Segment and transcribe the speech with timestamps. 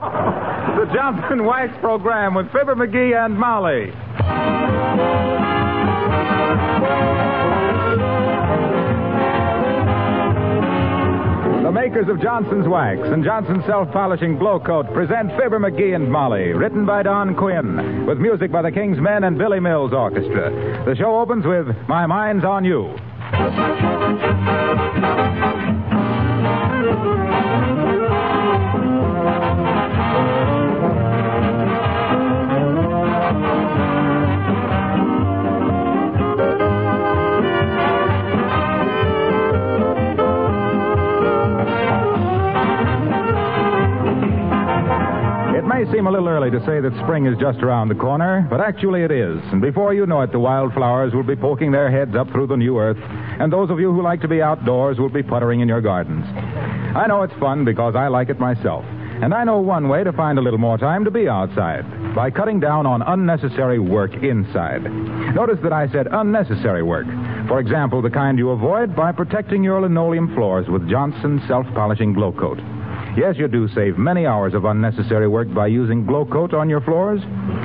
[0.00, 3.92] The Johnson Wax Program with Fibber McGee and Molly.
[11.62, 16.10] The makers of Johnson's Wax and Johnson's Self Polishing Glow Coat present Fibber McGee and
[16.10, 20.50] Molly, written by Don Quinn, with music by the King's Men and Billy Mills Orchestra.
[20.86, 22.96] The show opens with My Mind's on You.
[46.00, 49.02] Seem a little early to say that spring is just around the corner, but actually
[49.02, 49.38] it is.
[49.52, 52.56] And before you know it, the wildflowers will be poking their heads up through the
[52.56, 52.96] new earth,
[53.38, 56.24] and those of you who like to be outdoors will be puttering in your gardens.
[56.96, 58.82] I know it's fun because I like it myself.
[59.20, 61.84] And I know one way to find a little more time to be outside
[62.14, 64.82] by cutting down on unnecessary work inside.
[65.34, 67.08] Notice that I said unnecessary work.
[67.46, 72.14] For example, the kind you avoid by protecting your linoleum floors with Johnson self polishing
[72.14, 72.58] glow coat.
[73.16, 76.80] Yes, you do save many hours of unnecessary work by using Glow Coat on your
[76.80, 77.20] floors.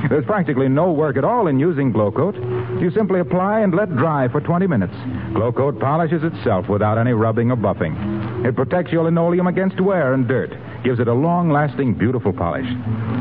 [0.08, 2.34] There's practically no work at all in using Glow Coat.
[2.80, 4.94] You simply apply and let dry for 20 minutes.
[5.34, 8.44] Glow Coat polishes itself without any rubbing or buffing.
[8.44, 10.50] It protects your linoleum against wear and dirt,
[10.82, 12.66] gives it a long lasting, beautiful polish.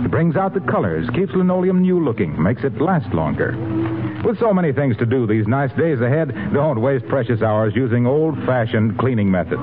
[0.03, 3.53] It brings out the colors, keeps linoleum new looking, makes it last longer.
[4.25, 8.07] With so many things to do these nice days ahead, don't waste precious hours using
[8.07, 9.61] old fashioned cleaning methods.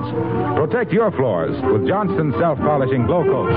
[0.55, 3.51] Protect your floors with Johnson self polishing glow coat.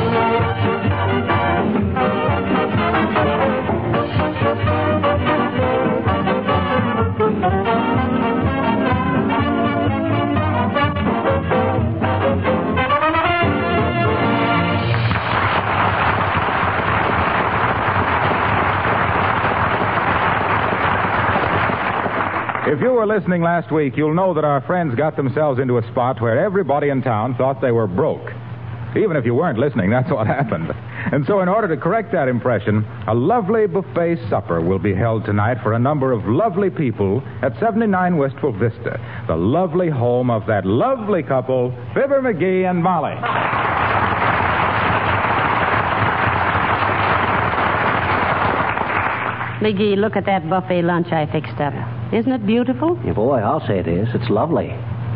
[22.87, 26.23] You were listening last week, you'll know that our friends got themselves into a spot
[26.23, 28.31] where everybody in town thought they were broke.
[28.97, 30.71] Even if you weren't listening, that's what happened.
[31.11, 35.25] And so, in order to correct that impression, a lovely buffet supper will be held
[35.25, 40.47] tonight for a number of lovely people at 79 Wistful Vista, the lovely home of
[40.47, 43.17] that lovely couple, Fibber McGee and Molly.
[49.61, 51.96] McGee, look at that buffet lunch I fixed up.
[52.13, 52.99] Isn't it beautiful?
[53.05, 54.09] Yeah, boy, I'll say it is.
[54.15, 54.73] It's lovely.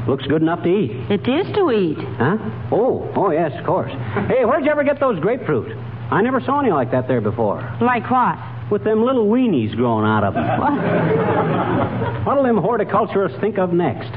[0.09, 0.91] Looks good enough to eat.
[1.11, 1.99] It is to eat.
[2.19, 2.37] Huh?
[2.73, 3.93] Oh, oh, yes, of course.
[4.29, 5.77] Hey, where'd you ever get those grapefruit?
[6.11, 7.61] I never saw any like that there before.
[7.81, 8.37] Like what?
[8.73, 10.47] With them little weenies growing out of them.
[10.61, 12.27] What?
[12.27, 14.11] What'll them horticulturists think of next?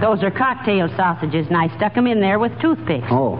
[0.00, 3.06] Those are cocktail sausages, and I stuck 'em in there with toothpicks.
[3.10, 3.36] Oh,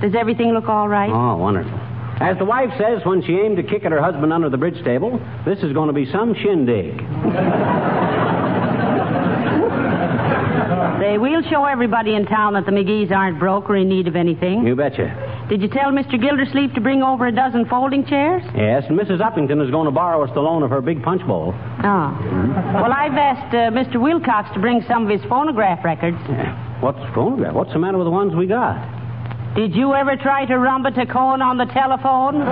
[0.00, 1.10] Does everything look all right?
[1.10, 1.78] oh, wonderful.
[2.20, 4.82] As the wife says when she aimed to kick at her husband under the bridge
[4.84, 6.98] table, this is going to be some shindig.
[11.00, 14.16] Say, we'll show everybody in town that the McGees aren't broke or in need of
[14.16, 14.66] anything.
[14.66, 15.46] You betcha.
[15.50, 16.18] Did you tell Mr.
[16.18, 18.42] Gildersleeve to bring over a dozen folding chairs?
[18.56, 19.20] Yes, and Mrs.
[19.20, 21.52] Uppington is going to borrow us the loan of her big punch bowl.
[21.52, 22.18] Oh.
[22.74, 24.00] Well, I've asked uh, Mr.
[24.00, 26.16] Wilcox to bring some of his phonograph records.
[26.80, 27.54] What's phonograph?
[27.54, 28.93] What's the matter with the ones we got?
[29.54, 32.42] Did you ever try to rumba to Cohen on the telephone?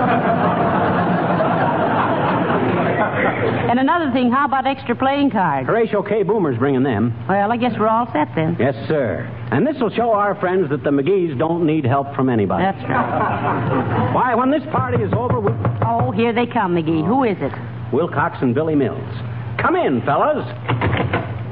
[3.69, 5.67] and another thing, how about extra playing cards?
[5.67, 6.23] Horatio K.
[6.23, 7.13] Boomer's bringing them.
[7.27, 8.55] Well, I guess we're all set then.
[8.57, 9.27] Yes, sir.
[9.51, 12.63] And this will show our friends that the McGees don't need help from anybody.
[12.63, 14.13] That's right.
[14.13, 15.57] Why, when this party is over, we'll...
[15.85, 17.05] Oh, here they come, McGee.
[17.05, 17.51] Who is it?
[17.93, 19.13] Wilcox and Billy Mills.
[19.59, 20.47] Come in, fellas.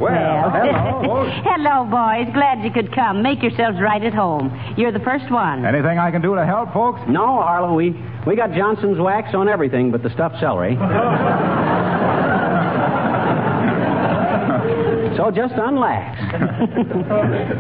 [0.02, 1.30] Well, hello.
[1.46, 2.26] Hello, boys.
[2.34, 3.22] Glad you could come.
[3.22, 4.50] Make yourselves right at home.
[4.76, 5.64] You're the first one.
[5.64, 7.00] Anything I can do to help, folks?
[7.08, 7.92] No, Harlow, we,
[8.26, 10.74] we got Johnson's wax on everything but the stuffed celery.
[15.18, 16.18] so just unlax.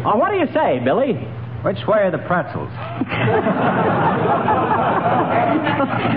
[0.03, 1.13] oh, what do you say, Billy?
[1.63, 2.69] Which way are the pretzels?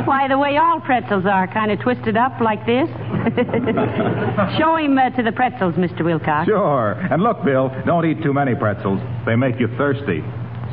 [0.06, 2.88] Why, the way all pretzels are, kind of twisted up like this.
[4.58, 6.02] Show him uh, to the pretzels, Mr.
[6.04, 6.46] Wilcox.
[6.46, 6.92] Sure.
[7.10, 9.00] And look, Bill, don't eat too many pretzels.
[9.26, 10.22] They make you thirsty.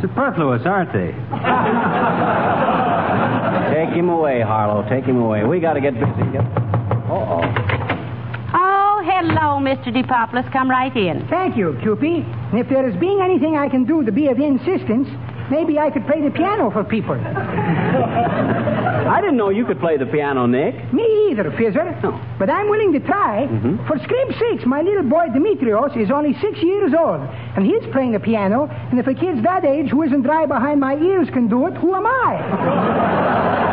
[0.02, 1.12] Superfluous, aren't they?
[3.76, 4.88] Take him away, Harlow.
[4.90, 5.44] Take him away.
[5.44, 6.38] We got to get busy.
[6.38, 7.02] Uh-oh.
[7.12, 7.42] Oh,
[9.22, 9.94] hello, Mr.
[9.94, 10.52] DePopulis.
[10.52, 11.28] Come right in.
[11.30, 12.26] Thank you, Cupie.
[12.52, 15.08] And if there is being anything I can do to be of insistence,
[15.52, 17.16] maybe I could play the piano for people.
[19.02, 20.94] I didn't know you could play the piano, Nick.
[20.94, 22.02] Me either, Fizzer.
[22.02, 22.20] No.
[22.40, 23.46] But I'm willing to try.
[23.48, 23.86] Mm-hmm.
[23.88, 27.22] For scrimp sakes, my little boy Demetrios is only six years old,
[27.56, 28.70] and he's playing the piano.
[28.90, 31.74] And if a kid's that age who isn't dry behind my ears can do it,
[31.76, 33.68] who am I?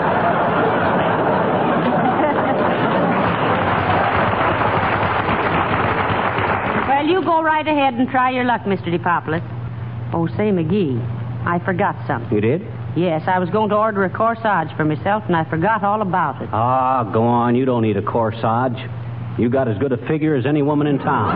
[7.08, 8.88] you go right ahead and try your luck, Mr.
[8.94, 9.42] DePopulis.
[10.14, 10.98] Oh, say, McGee,
[11.46, 12.32] I forgot something.
[12.34, 12.62] You did?
[12.96, 16.40] Yes, I was going to order a corsage for myself, and I forgot all about
[16.42, 16.48] it.
[16.52, 17.54] Ah, go on.
[17.54, 18.78] You don't need a corsage.
[19.38, 21.30] You got as good a figure as any woman in town.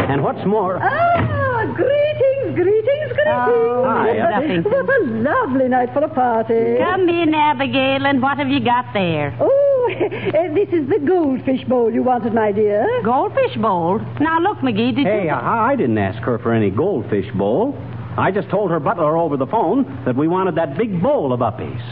[0.10, 3.26] and what's more, Ah, greetings, greetings, greetings.
[3.26, 4.62] Oh, Hi, nothing.
[4.62, 6.76] What a lovely night for a party.
[6.78, 9.36] Come in, Abigail, and what have you got there?
[9.40, 9.69] Oh,
[10.10, 12.86] Eh, this is the goldfish bowl you wanted, my dear.
[13.04, 13.98] Goldfish bowl.
[14.18, 15.30] Now, look, McGee, did hey, you...
[15.30, 17.76] Uh, I, I didn't ask her for any goldfish bowl.
[18.16, 21.40] I just told her butler over the phone that we wanted that big bowl of
[21.40, 21.82] uppies.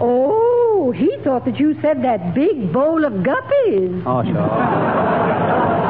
[0.00, 4.02] Oh, he thought that you said that big bowl of guppies.
[4.06, 5.82] Oh, sure.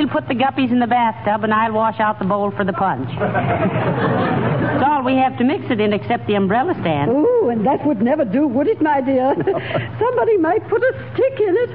[0.00, 2.64] Well, we'll put the guppies in the bathtub, and I'll wash out the bowl for
[2.64, 3.06] the punch.
[3.18, 7.10] That's all we have to mix it in except the umbrella stand.
[7.12, 9.34] Oh, and that would never do, would it, my dear?
[10.00, 11.70] Somebody might put a stick in it.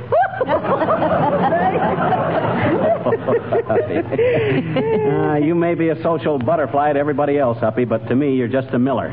[5.12, 8.48] Uh, you may be a social butterfly to everybody else, Uppy, but to me, you're
[8.48, 9.10] just a Miller.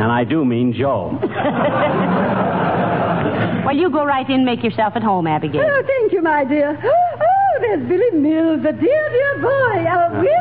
[0.00, 1.18] and I do mean Joe.
[3.68, 5.60] Well, you go right in and make yourself at home, Abigail.
[5.62, 6.80] oh, thank you, my dear.
[6.82, 9.84] Oh, oh there's Billy Mills, the dear, dear boy.
[9.92, 10.32] Oh, William.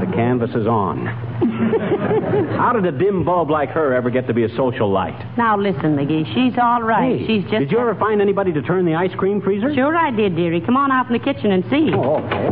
[0.00, 1.04] the canvas is on.
[2.56, 5.36] How did a dim bulb like her ever get to be a social light?
[5.36, 7.20] Now, listen, McGee, she's all right.
[7.20, 7.58] Hey, she's just...
[7.58, 9.74] Did you ever find anybody to turn the ice cream freezer?
[9.74, 10.62] Sure I did, dearie.
[10.62, 11.90] Come on out in the kitchen and see.
[11.92, 12.48] Oh, okay.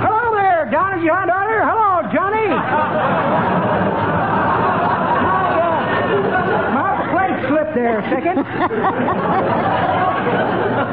[0.00, 1.60] Hello there, Donnie, your daughter.
[1.62, 3.28] Hello, Johnny.
[7.82, 8.38] there a second.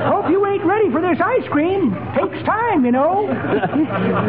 [0.09, 1.94] Hope you ain't ready for this ice cream.
[2.18, 3.27] Takes time, you know.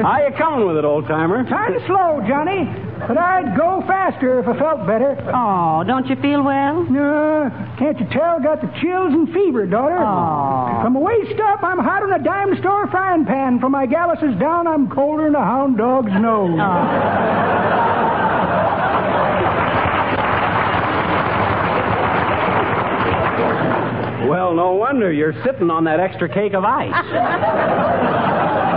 [0.04, 1.44] How you coming with it, old timer?
[1.48, 2.68] Kind of slow, Johnny.
[3.00, 5.16] But I'd go faster if I felt better.
[5.34, 6.84] Oh, don't you feel well?
[6.84, 7.48] No,
[7.78, 8.38] can't you tell?
[8.40, 9.96] Got the chills and fever, daughter.
[9.96, 10.82] Aw.
[10.82, 13.58] From my waist up, I'm hot on a dime store frying pan.
[13.58, 16.58] From my galluses down, I'm colder than a hound dog's nose.
[24.31, 26.94] Well, no wonder you're sitting on that extra cake of ice.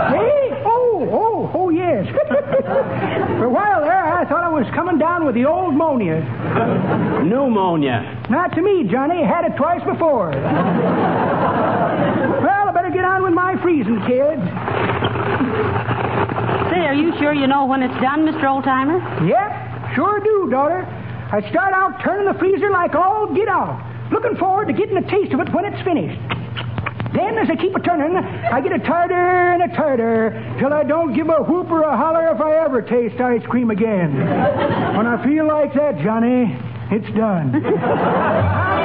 [0.04, 0.50] Hey?
[0.66, 2.04] Oh, oh, oh, yes.
[3.38, 6.20] For a while there, I thought I was coming down with the old monia.
[7.24, 8.26] Pneumonia.
[8.28, 9.24] Not to me, Johnny.
[9.24, 10.30] Had it twice before.
[10.30, 10.42] well,
[12.68, 14.42] I better get on with my freezing, kids.
[16.68, 18.44] Say, are you sure you know when it's done, Mr.
[18.44, 19.00] Oldtimer?
[19.26, 20.84] Yep, sure do, daughter.
[21.32, 23.93] I start out turning the freezer like all get out.
[24.12, 26.20] Looking forward to getting a taste of it when it's finished.
[27.14, 30.82] Then, as I keep a turning, I get a tighter and a tighter till I
[30.82, 34.16] don't give a whoop or a holler if I ever taste ice cream again.
[34.96, 36.58] When I feel like that, Johnny,
[36.90, 38.82] it's done.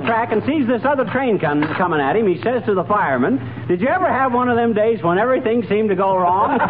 [0.00, 2.26] the track and sees this other train com- coming at him.
[2.26, 3.38] He says to the fireman,
[3.68, 6.58] Did you ever have one of them days when everything seemed to go wrong?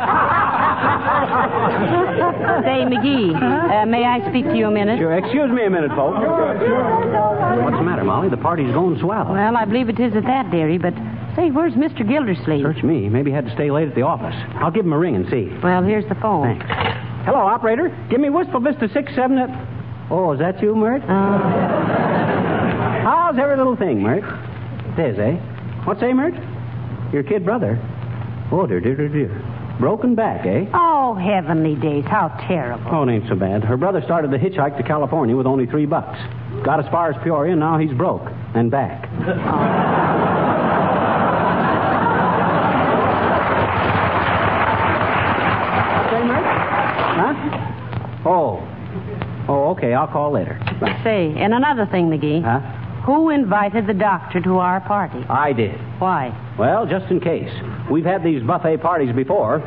[2.64, 4.98] Say, McGee, uh, may I speak to you a minute?
[4.98, 6.18] Sure, excuse me a minute, folks.
[6.20, 8.28] What's the matter, Molly?
[8.28, 9.32] The party's going swell.
[9.32, 10.94] Well, I believe it is at that, dearie, but
[11.36, 12.06] say, where's Mr.
[12.06, 12.62] Gildersleeve?
[12.62, 13.08] Search me.
[13.08, 14.34] Maybe he had to stay late at the office.
[14.56, 15.48] I'll give him a ring and see.
[15.62, 16.58] Well, here's the phone.
[16.58, 16.66] Thanks.
[17.24, 17.88] Hello, operator.
[18.10, 19.68] Give me Wistful Vista 67 at...
[20.10, 21.02] Oh, is that you, Mert?
[23.30, 24.24] How's every little thing, Mert?
[24.98, 25.36] It is, eh?
[25.84, 26.34] What's say, Mert?
[27.12, 27.78] Your kid brother?
[28.50, 29.76] Oh, dear, dear, dear, dear.
[29.78, 30.64] Broken back, eh?
[30.74, 32.90] Oh, heavenly days, how terrible.
[32.90, 33.62] Oh, it ain't so bad.
[33.62, 36.18] Her brother started the hitchhike to California with only three bucks.
[36.64, 38.26] Got as far as Peoria, and now he's broke.
[38.56, 39.04] And back.
[46.10, 46.44] Say, Mert?
[47.14, 48.28] Huh?
[48.28, 48.66] Oh.
[49.48, 49.94] Oh, okay.
[49.94, 50.58] I'll call later.
[50.80, 51.00] Bye.
[51.04, 52.42] Say, and another thing, McGee.
[52.42, 52.78] Huh?
[53.04, 55.24] Who invited the doctor to our party?
[55.28, 55.74] I did.
[55.98, 56.36] Why?
[56.58, 57.50] Well, just in case.
[57.90, 59.58] We've had these buffet parties before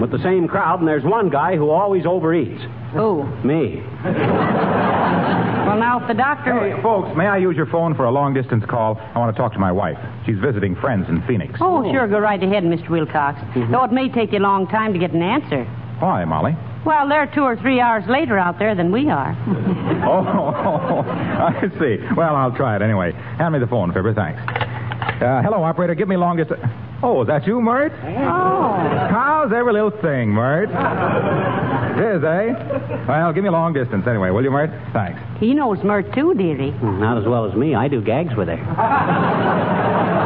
[0.00, 2.60] with the same crowd, and there's one guy who always overeats.
[2.92, 3.24] Who?
[3.46, 3.82] Me.
[4.04, 6.74] Well, now, if the doctor.
[6.74, 8.98] Hey, folks, may I use your phone for a long distance call?
[8.98, 9.98] I want to talk to my wife.
[10.26, 11.58] She's visiting friends in Phoenix.
[11.60, 12.88] Oh, sure, go right ahead, Mr.
[12.88, 13.38] Wilcox.
[13.38, 13.70] Mm-hmm.
[13.70, 15.64] Though it may take you a long time to get an answer.
[16.00, 16.56] Why, Molly?
[16.88, 19.36] Well, they're two or three hours later out there than we are.
[20.08, 21.98] Oh, I see.
[22.16, 23.12] Well, I'll try it anyway.
[23.12, 24.14] Hand me the phone, Fibber.
[24.14, 24.40] Thanks.
[24.40, 25.94] Uh, hello, operator.
[25.94, 26.60] Give me long distance.
[27.02, 27.92] Oh, is that you, Mert?
[27.92, 29.08] Oh.
[29.10, 30.70] How's every little thing, Mert?
[30.70, 33.04] It is, eh?
[33.06, 34.70] Well, give me long distance anyway, will you, Mert?
[34.92, 35.20] Thanks.
[35.40, 36.70] He knows Mert, too, dearie.
[36.82, 37.74] Not as well as me.
[37.74, 38.56] I do gags with her.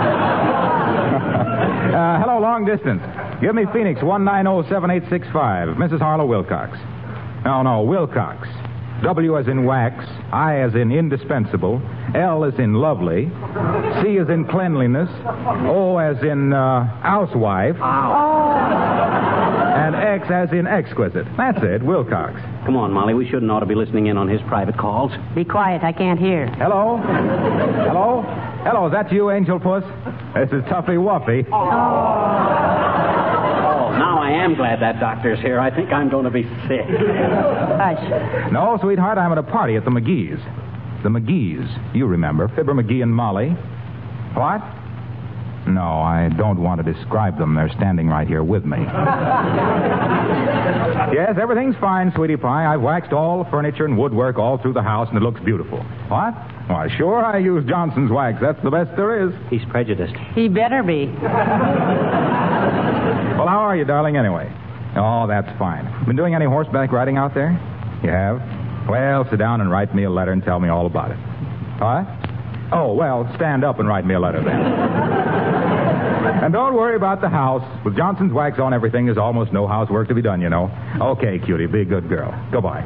[1.92, 3.02] Uh, hello, long distance.
[3.42, 5.74] Give me Phoenix 1907865.
[5.76, 5.98] Mrs.
[5.98, 6.78] Harlow Wilcox.
[7.44, 8.46] No, no, Wilcox.
[9.02, 11.82] W as in wax, I as in indispensable,
[12.14, 13.32] L as in lovely,
[14.00, 15.08] C as in cleanliness,
[15.66, 17.74] O as in uh, housewife,
[19.74, 21.26] and X as in exquisite.
[21.36, 22.40] That's it, Wilcox.
[22.64, 23.14] Come on, Molly.
[23.14, 25.10] We shouldn't ought to be listening in on his private calls.
[25.34, 26.46] Be quiet, I can't hear.
[26.46, 26.98] Hello?
[26.98, 28.22] Hello?
[28.62, 29.82] Hello, is that you, Angel Puss?
[30.36, 31.44] This is Tuffy Wuffy.
[31.50, 33.21] Oh, now
[34.22, 35.58] I am glad that doctor's here.
[35.58, 36.86] I think I'm going to be sick.
[36.86, 38.52] Hush.
[38.52, 40.40] No, sweetheart, I'm at a party at the McGee's.
[41.02, 41.68] The McGee's.
[41.92, 42.46] You remember.
[42.54, 43.48] Fibber McGee and Molly.
[44.34, 44.62] What?
[45.66, 47.54] No, I don't want to describe them.
[47.56, 48.78] They're standing right here with me.
[51.12, 52.72] yes, everything's fine, sweetie pie.
[52.72, 55.78] I've waxed all the furniture and woodwork all through the house, and it looks beautiful.
[56.08, 56.34] What?
[56.68, 58.38] Why, sure, I use Johnson's wax.
[58.40, 59.34] That's the best there is.
[59.50, 60.14] He's prejudiced.
[60.34, 61.06] He better be.
[63.38, 64.50] Well, how are you, darling, anyway?
[64.96, 65.86] Oh, that's fine.
[66.06, 67.50] Been doing any horseback riding out there?
[68.02, 68.40] You have?
[68.88, 71.18] Well, sit down and write me a letter and tell me all about it.
[71.80, 72.06] What?
[72.72, 74.60] Oh, well, stand up and write me a letter then.
[76.42, 77.62] and don't worry about the house.
[77.84, 80.70] With Johnson's wax on everything, there's almost no housework to be done, you know.
[81.00, 82.32] Okay, cutie, be a good girl.
[82.50, 82.82] Goodbye.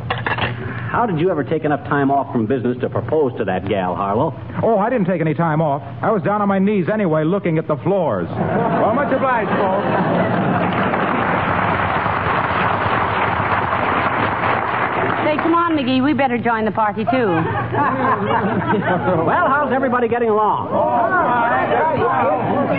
[0.97, 3.95] How did you ever take enough time off from business to propose to that gal,
[3.95, 4.33] Harlow?
[4.63, 5.83] Oh, I didn't take any time off.
[6.01, 8.27] I was down on my knees anyway, looking at the floors.
[8.33, 10.66] well, much obliged, folks.
[15.27, 15.99] Say, come on, McGee.
[16.05, 17.27] We better join the party, too.
[19.27, 20.69] well, how's everybody getting along?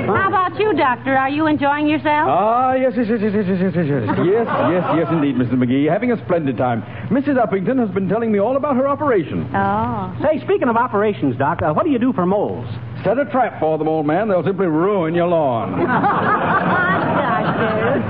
[0.08, 1.18] How about you, Doctor?
[1.18, 2.30] Are you enjoying yourself?
[2.32, 5.56] Ah, yes, yes, yes, yes, yes, yes, yes, yes, yes, yes, yes, yes, indeed, Mr.
[5.60, 5.92] McGee.
[5.92, 6.84] Having a splendid time.
[7.12, 7.36] Mrs.
[7.36, 9.44] Uppington has been telling me all about her operation.
[9.54, 10.16] Oh.
[10.24, 12.66] Say, speaking of operations, Doc, uh, what do you do for moles?
[13.04, 14.30] Set a trap for them, old man.
[14.30, 15.84] They'll simply ruin your lawn.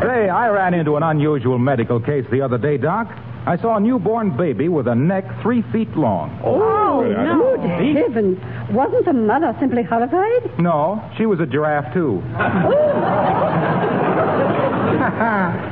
[0.05, 3.07] Say, I ran into an unusual medical case the other day, Doc.
[3.47, 6.37] I saw a newborn baby with a neck three feet long.
[6.43, 8.37] Oh, oh good heavens.
[8.71, 10.59] Wasn't the mother simply horrified?
[10.59, 12.21] No, she was a giraffe, too.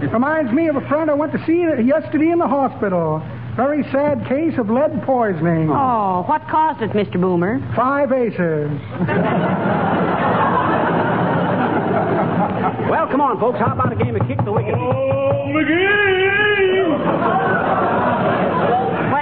[0.02, 3.22] it reminds me of a friend I went to see yesterday in the hospital.
[3.58, 5.70] Very sad case of lead poisoning.
[5.70, 7.20] Oh, what caused it, Mr.
[7.20, 7.60] Boomer?
[7.76, 8.72] Five aces.
[12.90, 13.60] Well, come on, folks.
[13.60, 14.76] How about a game of kick the wicket?
[14.76, 15.16] Oh,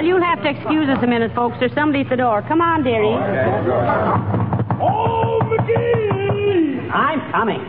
[0.04, 1.56] Well, you'll have to excuse us a minute, folks.
[1.62, 2.42] There's somebody at the door.
[2.50, 3.08] Come on, dearie.
[4.84, 6.92] Oh, McGee!
[6.92, 7.64] I'm coming.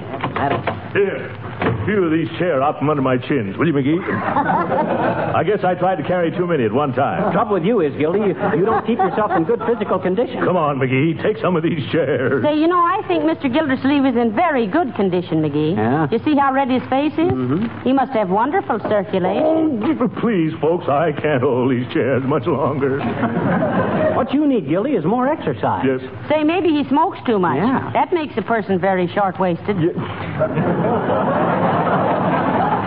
[0.92, 4.00] Here, a few of these chairs out from under my chins, will you, McGee?
[4.02, 7.32] I I guess I tried to carry too many at one time.
[7.32, 10.40] Trouble with you is, Gildy, you, you don't keep yourself in good physical condition.
[10.44, 11.20] Come on, McGee.
[11.22, 12.42] Take some of these chairs.
[12.42, 13.52] Say, you know, I think Mr.
[13.52, 15.76] Gildersleeve is in very good condition, McGee.
[15.76, 16.08] Yeah?
[16.10, 17.28] You see how red his face is?
[17.28, 17.82] Mm-hmm.
[17.84, 19.82] He must have wonderful circulation.
[20.00, 23.00] Oh, please, folks, I can't hold these chairs much longer.
[24.14, 25.84] What you need, Gildy, is more exercise.
[25.84, 26.00] Yes.
[26.30, 27.56] Say, maybe he smokes too much.
[27.56, 27.90] Yeah.
[27.92, 29.76] That makes a person very short-waisted.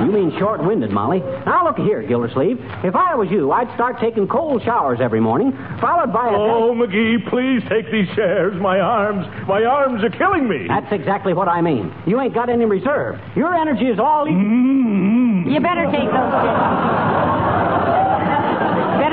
[0.04, 1.20] You mean short-winded, Molly.
[1.46, 2.60] Now, look here, Gildersleeve.
[2.84, 5.51] If I was you, I'd start taking cold showers every morning,
[5.82, 6.32] followed by a...
[6.32, 8.54] Oh, McGee, please take these chairs.
[8.62, 10.68] My arms, my arms are killing me.
[10.68, 11.92] That's exactly what I mean.
[12.06, 13.20] You ain't got any reserve.
[13.36, 14.25] Your energy is all...
[14.25, 15.50] Mm-hmm.
[15.50, 17.47] You better take those chairs.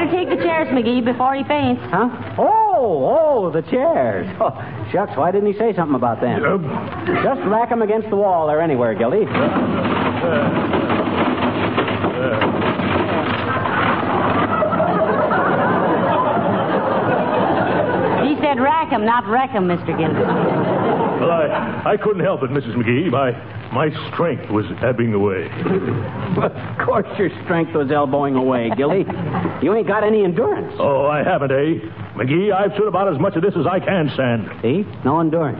[0.04, 1.80] Better take the chairs, McGee, before he faints.
[1.86, 2.08] Huh?
[2.38, 4.26] Oh, oh, the chairs.
[4.40, 4.50] Oh,
[4.92, 6.40] shucks, why didn't he say something about them?
[7.22, 9.24] Just rack 'em against the wall there anywhere, Gildy.
[18.24, 19.96] He said rack rack 'em, not wreck 'em, Mr.
[19.96, 21.20] Gildersleeve.
[21.20, 22.74] Well, I, I couldn't help it, Mrs.
[22.74, 23.10] McGee.
[23.10, 23.32] My,
[23.74, 25.50] my strength was ebbing away.
[26.38, 29.04] of course your strength was elbowing away, Gilly.
[29.62, 30.72] You ain't got any endurance.
[30.78, 31.82] Oh, I haven't, eh?
[32.14, 34.48] McGee, I've stood about as much of this as I can stand.
[34.62, 34.86] See?
[35.04, 35.58] No endurance.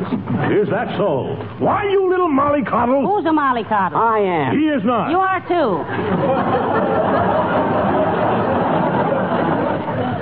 [0.54, 1.34] Is that so?
[1.58, 3.02] Why, you little mollycoddle?
[3.02, 3.96] Who's a mollycoddle?
[3.96, 4.56] I am.
[4.56, 5.10] He is not.
[5.10, 5.82] You are too.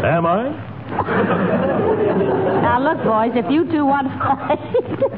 [0.03, 1.69] Am I?
[2.07, 4.59] Now look, boys, if you two want to fight,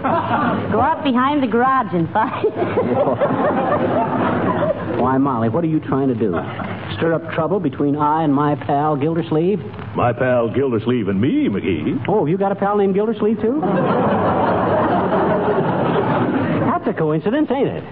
[0.72, 2.44] go out behind the garage and fight.
[5.00, 6.32] Why, Molly, what are you trying to do?
[6.96, 9.58] Stir up trouble between I and my pal Gildersleeve?
[9.96, 12.04] My pal Gildersleeve and me, McGee.
[12.08, 13.60] Oh, you got a pal named Gildersleeve, too?
[16.60, 17.84] That's a coincidence, ain't it?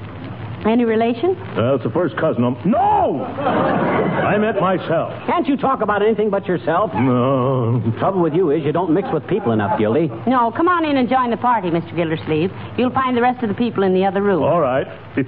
[0.66, 1.30] Any relation?
[1.56, 2.44] Uh, it's the first cousin.
[2.44, 2.56] I'm...
[2.70, 3.24] No!
[3.24, 5.12] I meant myself.
[5.26, 6.92] Can't you talk about anything but yourself?
[6.94, 7.80] No.
[7.80, 10.08] The Trouble with you is you don't mix with people enough, Gildy.
[10.26, 11.94] No, come on in and join the party, Mr.
[11.96, 12.50] Gildersleeve.
[12.78, 14.42] You'll find the rest of the people in the other room.
[14.42, 14.86] All right.
[15.16, 15.20] I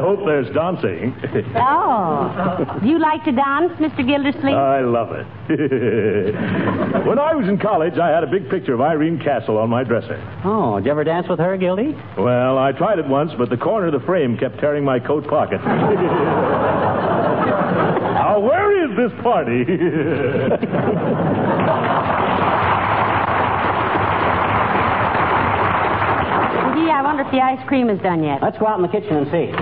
[0.00, 1.14] hope there's dancing.
[1.56, 2.78] Oh.
[2.82, 4.06] Do you like to dance, Mr.
[4.06, 4.54] Gildersleeve?
[4.54, 5.26] I love it.
[7.06, 9.84] when I was in college, I had a big picture of Irene Castle on my
[9.84, 10.18] dresser.
[10.44, 11.94] Oh, did you ever dance with her, Gildy?
[12.16, 15.28] Well, I tried it once, but the corner of the frame kept tearing my coat
[15.28, 15.60] pocket.
[15.64, 15.70] now,
[18.40, 19.64] where is this party?
[19.64, 19.72] Gee,
[26.90, 28.42] I wonder if the ice cream is done yet.
[28.42, 29.52] Let's go out in the kitchen and see.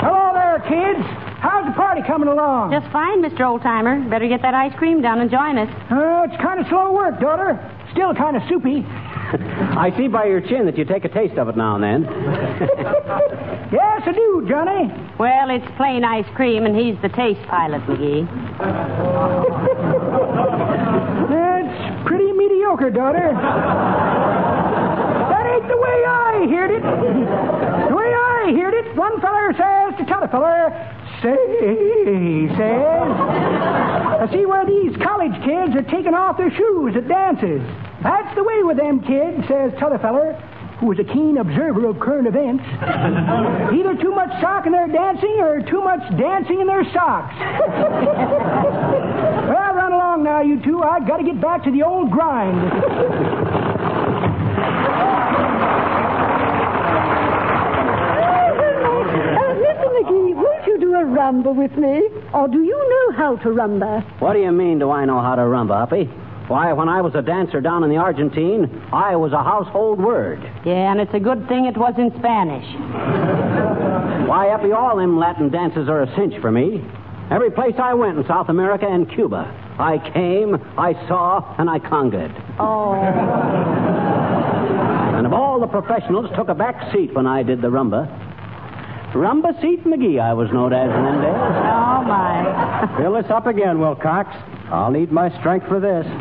[0.00, 1.04] Hello there, kids.
[1.40, 2.72] How's the party coming along?
[2.72, 3.40] Just fine, Mr.
[3.40, 4.08] Oldtimer.
[4.08, 5.68] Better get that ice cream done and join us.
[5.90, 7.60] Uh, it's kind of slow work, daughter.
[7.92, 8.80] Still kind of soupy.
[9.40, 12.04] I see by your chin that you take a taste of it now and then.
[13.72, 14.92] Yes, I do, Johnny.
[15.18, 18.22] Well, it's plain ice cream, and he's the taste pilot, McGee.
[21.28, 23.32] That's pretty mediocre, daughter.
[25.32, 26.82] That ain't the way I heard it.
[26.82, 30.70] The way I heard it, one feller says to t'other feller,
[31.22, 31.34] say,
[32.54, 33.10] says,
[34.22, 37.62] I see where these college kids are taking off their shoes at dances.
[38.04, 40.34] That's the way with them kids, says t'other feller,
[40.78, 42.62] who is a keen observer of current events.
[43.72, 47.34] Either too much sock in their dancing or too much dancing in their socks.
[49.48, 50.82] well, run along now, you two.
[50.82, 52.60] I've got to get back to the old grind.
[58.14, 59.88] Uh, Mr.
[59.96, 62.08] McGee, won't you do a rumba with me?
[62.32, 64.04] Or do you know how to rumba?
[64.20, 66.10] What do you mean, do I know how to rumba, Uppy?
[66.46, 70.42] Why, when I was a dancer down in the Argentine, I was a household word.
[70.64, 72.66] Yeah, and it's a good thing it was in Spanish.
[74.28, 76.84] Why, Uppy, all them Latin dances are a cinch for me.
[77.30, 81.78] Every place I went in South America and Cuba, I came, I saw, and I
[81.78, 82.34] conquered.
[82.58, 82.92] Oh.
[85.16, 88.06] And of all the professionals, took a back seat when I did the rumba.
[89.14, 91.32] Rumba Seat McGee, I was known as in them days.
[91.32, 92.98] Oh, my.
[92.98, 94.28] Fill this up again, Wilcox.
[94.70, 96.06] I'll need my strength for this.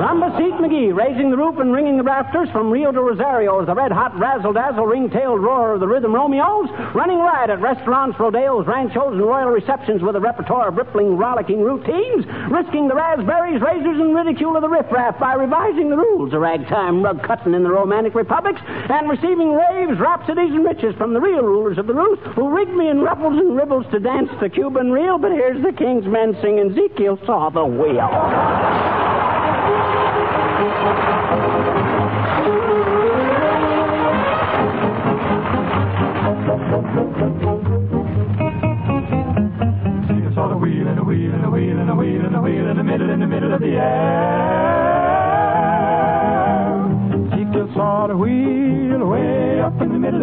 [0.00, 3.66] Rumba Seat McGee, raising the roof and ringing the rafters from Rio de Rosario as
[3.66, 7.60] the red hot razzle dazzle ring tailed roar of the rhythm Romeos, running riot at
[7.60, 12.94] restaurants, rodeos, ranchos, and royal receptions with a repertoire of rippling, rollicking routines, risking the
[12.94, 17.54] raspberries, razors, and ridicule of the riffraff by revising the rules of ragtime rug cutting
[17.54, 21.86] in the romantic republics, and receiving raves, rhapsodies, and riches from the real rulers of
[21.86, 25.18] the roost who rigged me in ruffles and ribbles to dance the Cuban reel.
[25.18, 27.64] But here's the king's men singing Ezekiel saw the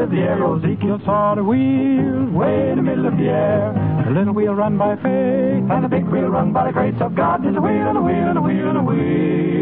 [0.07, 0.39] of the air.
[0.39, 3.75] Ezekiel saw the wheel way in the middle of the air.
[4.05, 7.13] The little wheel run by faith, and the big wheel run by the grace of
[7.15, 7.43] God.
[7.43, 9.57] There's a wheel and a wheel and a wheel and a wheel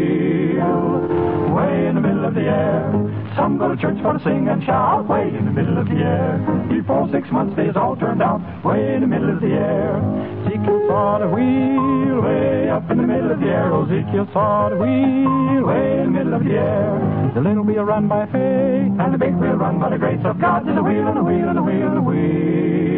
[1.54, 2.92] way in the middle of the air.
[3.34, 5.98] Some go to church for to sing and shout way in the middle of the
[5.98, 6.38] air.
[6.70, 10.35] Before six months, they's all turned out way in the middle of the air.
[10.56, 13.68] Ezekiel saw the wheel way up in the middle of the air.
[13.74, 17.32] Oh, Ezekiel saw the wheel way in the middle of the air.
[17.34, 20.40] The little wheel run by faith, and the big wheel run by the grace of
[20.40, 20.66] God.
[20.66, 22.96] There's a wheel and a wheel and a wheel and a wheel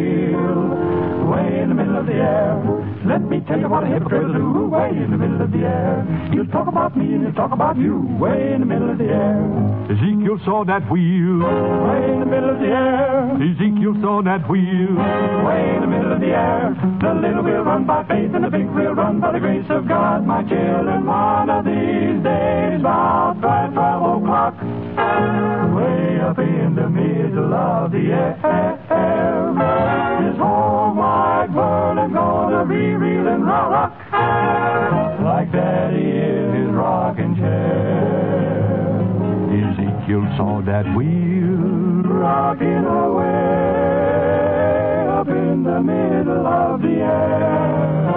[1.34, 2.62] way in the middle of the air.
[3.04, 5.66] Let me tell you what a hypocrite will do way in the middle of the
[5.66, 6.06] air.
[6.30, 9.10] He'll talk about me and he'll talk about you way in the middle of the
[9.10, 9.34] air.
[10.38, 11.42] Ezekiel saw that wheel.
[11.42, 13.34] Way in the middle of the air.
[13.42, 14.94] Ezekiel saw that wheel.
[14.94, 16.76] Way in the middle of the air.
[17.02, 19.88] The little wheel run by faith and the big wheel run by the grace of
[19.88, 20.24] God.
[20.26, 24.54] My children, one of these days, about 12, 12 o'clock,
[25.74, 28.38] way up in the middle of the air,
[30.22, 33.92] this whole wide world is gonna be reeling rock,
[35.24, 38.17] like Daddy in his rocking chair.
[40.08, 41.60] Ezekiel saw that wheel.
[42.08, 43.28] Rocking away
[45.12, 48.08] up in the middle of the air.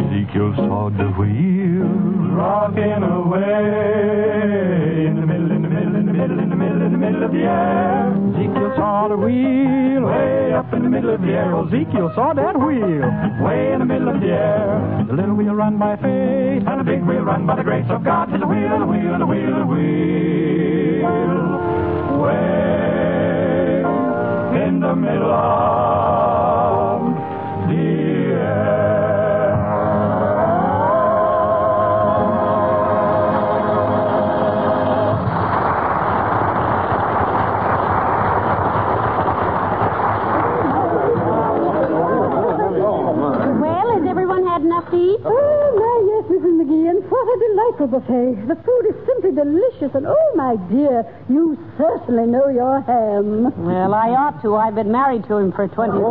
[0.00, 1.84] Ezekiel saw the wheel.
[2.32, 3.44] Rocking away
[5.06, 7.22] in the middle, in the middle, in the middle, in the middle, in the middle
[7.24, 8.16] of the air.
[8.32, 11.54] Ezekiel saw the wheel way up in the middle of the air.
[11.54, 13.04] Oh, Ezekiel saw that wheel
[13.44, 15.04] way in the middle of the air.
[15.06, 18.02] The little wheel run by faith and the big wheel run by the grace of
[18.02, 18.30] God.
[18.32, 19.75] There's a wheel a wheel a wheel a wheel
[54.66, 56.02] I've been married to him for 20 years.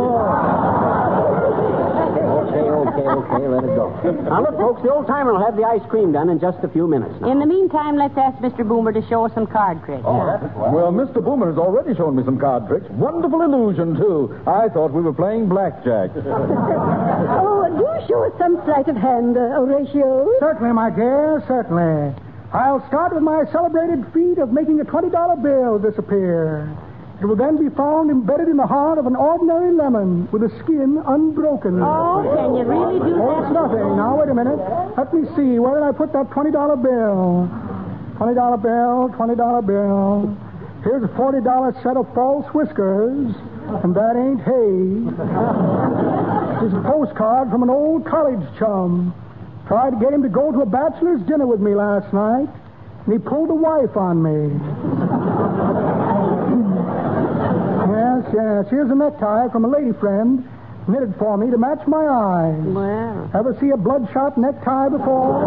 [2.40, 3.92] Okay, okay, okay, let it go.
[4.24, 6.68] Now, look, folks, the old timer will have the ice cream done in just a
[6.68, 7.20] few minutes.
[7.20, 7.32] Now.
[7.32, 8.66] In the meantime, let's ask Mr.
[8.66, 10.04] Boomer to show us some card tricks.
[10.04, 11.22] Well, Mr.
[11.22, 12.88] Boomer has already shown me some card tricks.
[12.92, 14.40] Wonderful illusion, too.
[14.46, 16.16] I thought we were playing blackjack.
[16.16, 20.30] Oh, do show us some sleight of hand, uh, Horatio.
[20.40, 22.14] Certainly, my dear, certainly.
[22.54, 26.72] I'll start with my celebrated feat of making a $20 bill disappear.
[27.20, 30.50] It will then be found embedded in the heart of an ordinary lemon with the
[30.62, 31.80] skin unbroken.
[31.82, 33.96] Oh, can you really do Oh, it's nothing.
[33.96, 34.58] Now, wait a minute.
[34.96, 35.58] Let me see.
[35.58, 36.52] Where did I put that $20
[36.82, 37.48] bill?
[38.20, 40.36] $20 bill, $20 bill.
[40.84, 43.32] Here's a $40 set of false whiskers,
[43.82, 45.16] and that ain't hay.
[46.60, 49.14] Here's a postcard from an old college chum.
[49.66, 52.48] Tried to get him to go to a bachelor's dinner with me last night,
[53.04, 54.52] and he pulled a wife on me.
[58.36, 58.66] Yes.
[58.70, 60.46] Here's a necktie from a lady friend,
[60.88, 62.60] knitted for me to match my eyes.
[62.60, 63.30] Well.
[63.34, 65.40] Ever see a bloodshot necktie before?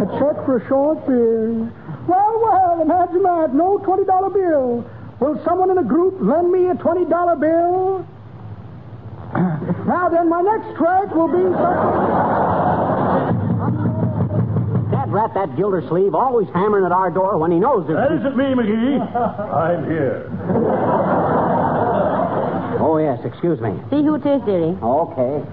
[0.00, 1.72] a check for a short beard.
[2.08, 3.54] Well, well, imagine that.
[3.54, 4.84] No $20 bill.
[5.20, 8.06] Will someone in the group lend me a $20 bill?
[9.86, 12.39] now then, my next trick will be.
[15.34, 17.98] That rat, that Gildersleeve, always hammering at our door when he knows there's...
[17.98, 19.00] That isn't me, McGee.
[19.54, 20.30] I'm here.
[22.80, 23.70] Oh, yes, excuse me.
[23.90, 24.76] See who it is, dearie.
[24.82, 25.44] Okay.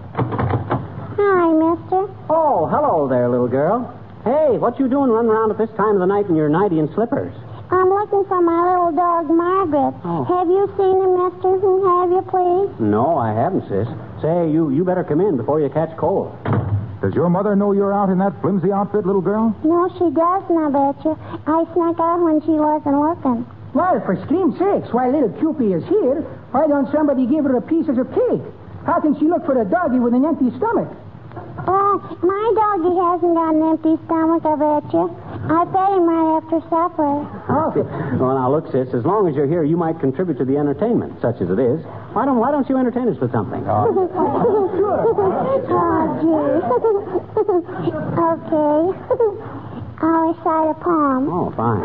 [1.17, 2.09] Hi, mister.
[2.29, 3.93] Oh, hello there, little girl.
[4.23, 6.79] Hey, what you doing running around at this time of the night in your nightie
[6.79, 7.33] and slippers?
[7.69, 9.93] I'm looking for my little dog, Margaret.
[10.03, 10.23] Oh.
[10.23, 11.51] Have you seen him, mister?
[11.59, 12.79] Have you, please?
[12.79, 13.87] No, I haven't, sis.
[14.21, 16.31] Say, you you better come in before you catch cold.
[17.01, 19.55] Does your mother know you're out in that flimsy outfit, little girl?
[19.63, 21.13] No, she doesn't, I bet you.
[21.45, 23.45] I snuck out when she wasn't looking.
[23.73, 27.61] Well, for steam's sakes, while little Cupie is here, why don't somebody give her a
[27.61, 28.41] piece of her cake?
[28.85, 30.89] How can she look for a doggy with an empty stomach?
[31.67, 35.05] Oh, my doggy hasn't got an empty stomach, I bet you.
[35.51, 37.27] I fed him right after supper.
[37.51, 37.69] Oh,
[38.17, 38.93] well, now look, sis.
[38.93, 41.83] As long as you're here, you might contribute to the entertainment, such as it is.
[42.13, 43.63] Why don't Why don't you entertain us with something?
[43.69, 43.93] Oh,
[47.57, 48.77] okay.
[49.99, 51.29] I'll recite a poem.
[51.29, 51.81] Oh, fine.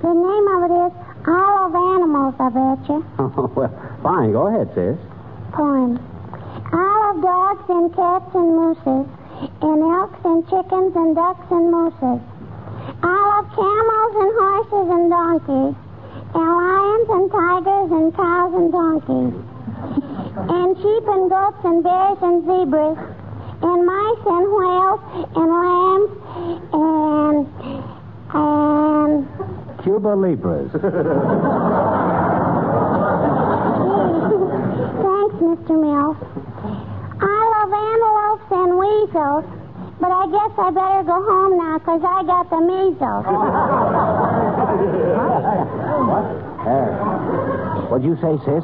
[0.00, 0.92] The name of it is
[1.28, 3.04] All of Animals, I bet you.
[3.54, 3.70] well,
[4.02, 4.32] fine.
[4.32, 4.96] Go ahead, sis.
[5.52, 6.00] Poem.
[6.72, 9.06] All dogs and cats and mooses,
[9.60, 12.20] and elks and chickens and ducks and mooses.
[13.04, 15.76] I love camels and horses and donkeys,
[16.34, 19.34] and lions and tigers and cows and donkeys,
[20.48, 22.98] and sheep and goats and bears and zebras,
[23.62, 25.00] and mice and whales
[25.36, 26.10] and lambs
[26.72, 27.46] and
[28.34, 29.26] and
[29.82, 30.70] Cuba Libras.
[35.02, 35.74] Thanks, Mr.
[35.80, 36.16] Mills.
[37.20, 39.44] I love antelopes and weasels,
[40.00, 43.26] but I guess I better go home now because I got the measles.
[46.62, 46.86] Uh,
[47.90, 48.62] what'd you say, sis?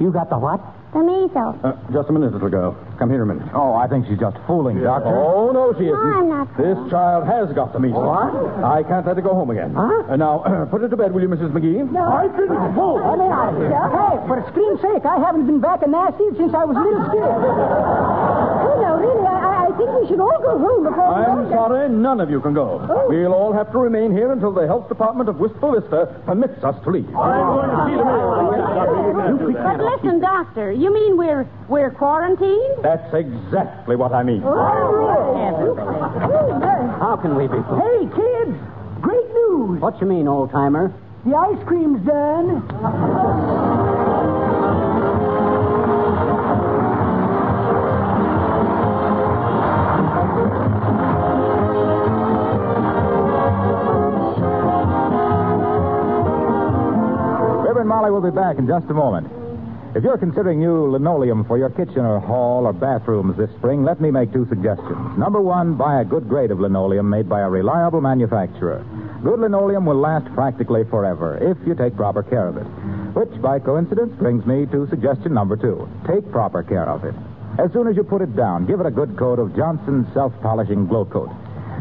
[0.00, 0.60] You got the what?
[0.92, 1.54] The measles.
[1.62, 2.74] Uh, just a minute, little girl.
[2.98, 3.46] Come here a minute.
[3.54, 5.14] Oh, I think she's just fooling, Doctor.
[5.14, 6.18] Oh, no, she No, isn't.
[6.18, 6.50] I'm not.
[6.58, 8.02] This child has got the measles.
[8.02, 8.34] What?
[8.66, 9.70] I can't let her go home again.
[9.72, 10.10] Huh?
[10.10, 11.54] Uh, now, put her to bed, will you, Mrs.
[11.54, 11.86] McGee?
[11.94, 12.98] I couldn't fool.
[12.98, 13.70] Let me out of here.
[13.70, 17.06] Hey, for scream's sake, I haven't been back in nasty since I was a little
[17.14, 17.22] kid.
[17.22, 21.54] Oh, no, really, I, I think we should all go home before I'm go.
[21.54, 22.82] sorry, none of you can go.
[23.08, 26.74] We'll all have to remain here until the health department of Wistful Vista permits us
[26.82, 27.06] to leave.
[27.14, 28.04] I'm going to see the
[29.38, 29.62] mayor.
[29.62, 32.82] But listen, doctor, you mean we're we're quarantined?
[32.82, 34.42] That's exactly what I mean.
[34.44, 35.74] Oh,
[37.00, 37.56] How can we be?
[37.58, 38.56] Hey, kids,
[39.00, 39.80] great news.
[39.80, 40.92] What you mean, old timer?
[41.24, 42.62] The ice cream's done.
[57.80, 59.26] And Molly will be back in just a moment.
[59.96, 64.00] If you're considering new linoleum for your kitchen or hall or bathrooms this spring, let
[64.00, 65.18] me make two suggestions.
[65.18, 68.84] Number one, buy a good grade of linoleum made by a reliable manufacturer.
[69.24, 72.68] Good linoleum will last practically forever if you take proper care of it.
[73.16, 75.88] Which, by coincidence, brings me to suggestion number two.
[76.06, 77.14] Take proper care of it.
[77.58, 80.86] As soon as you put it down, give it a good coat of Johnson's self-polishing
[80.86, 81.30] glow coat.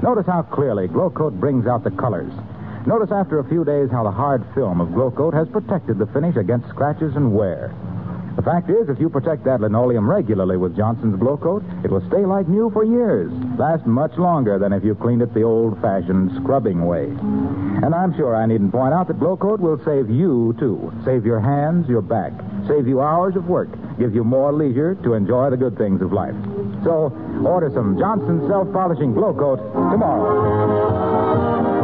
[0.01, 2.31] Notice how clearly glow coat brings out the colors.
[2.89, 6.07] Notice after a few days how the hard film of glow coat has protected the
[6.07, 7.71] finish against scratches and wear.
[8.35, 12.01] The fact is, if you protect that linoleum regularly with Johnson's Glow Coat, it will
[12.07, 16.31] stay like new for years, last much longer than if you cleaned it the old-fashioned
[16.41, 17.05] scrubbing way.
[17.85, 20.91] And I'm sure I needn't point out that Glow Coat will save you, too.
[21.05, 22.33] Save your hands, your back,
[22.67, 26.11] save you hours of work, give you more leisure to enjoy the good things of
[26.11, 26.33] life.
[26.83, 27.13] So,
[27.45, 29.57] order some Johnson's self-polishing Glow Coat
[29.91, 31.78] tomorrow.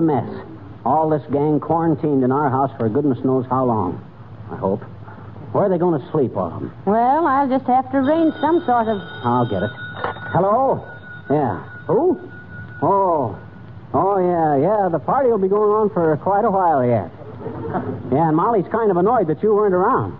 [0.00, 0.46] A mess.
[0.84, 4.00] All this gang quarantined in our house for goodness knows how long.
[4.50, 4.80] I hope.
[5.52, 6.72] Where are they going to sleep, all of them?
[6.86, 8.98] Well, I'll just have to arrange some sort of.
[9.22, 9.70] I'll get it.
[10.32, 10.80] Hello?
[11.28, 11.60] Yeah.
[11.86, 12.18] Who?
[12.80, 13.38] Oh.
[13.92, 14.88] Oh, yeah, yeah.
[14.88, 17.10] The party will be going on for quite a while yet.
[18.12, 20.16] Yeah, and Molly's kind of annoyed that you weren't around.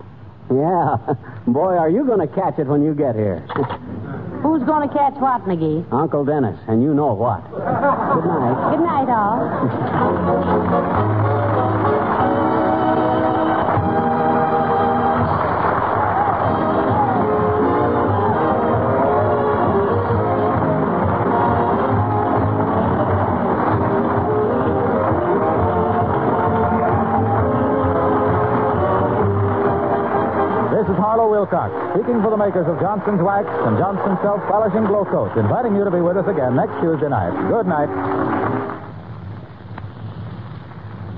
[0.51, 1.15] Yeah.
[1.47, 3.47] Boy, are you going to catch it when you get here.
[4.41, 5.85] Who's going to catch what, McGee?
[5.91, 7.43] Uncle Dennis, and you know what.
[7.51, 8.71] Good night.
[8.71, 9.47] Good night, all.
[31.11, 35.75] Harlow Wilcox, speaking for the makers of Johnson's Wax and Johnson's Self-Polishing Glow Coat, inviting
[35.75, 37.35] you to be with us again next Tuesday night.
[37.51, 37.91] Good night.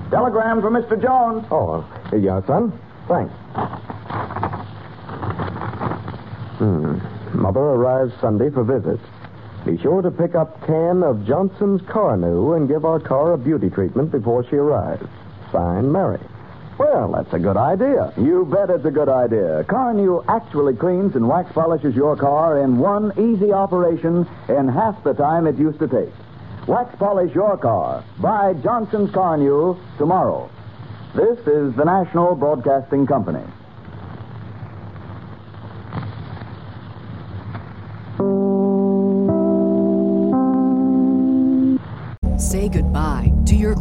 [0.10, 1.00] Telegram for Mr.
[1.00, 1.46] Jones.
[1.52, 2.74] Oh, here you are, son.
[3.08, 3.32] Thanks.
[6.58, 6.98] Hmm.
[7.40, 9.04] Mother arrives Sunday for visits.
[9.64, 13.70] Be sure to pick up can of Johnson's Carnu and give our car a beauty
[13.70, 15.08] treatment before she arrives.
[15.52, 16.20] Signed, Mary.
[16.78, 18.12] Well, that's a good idea.
[18.18, 19.64] You bet it's a good idea.
[19.66, 25.14] Carnu actually cleans and wax polishes your car in one easy operation in half the
[25.14, 26.14] time it used to take.
[26.68, 28.04] Wax polish your car.
[28.20, 30.50] Buy Johnson's Carnu tomorrow.
[31.14, 33.44] This is the National Broadcasting Company.